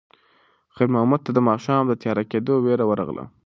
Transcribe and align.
خیر 0.75 0.89
محمد 0.93 1.21
ته 1.25 1.31
د 1.33 1.39
ماښام 1.49 1.83
د 1.87 1.93
تیاره 2.01 2.23
کېدو 2.31 2.53
وېره 2.65 2.85
ورغله. 2.87 3.23